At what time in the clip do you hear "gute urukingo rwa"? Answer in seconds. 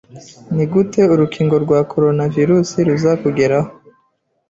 0.71-1.79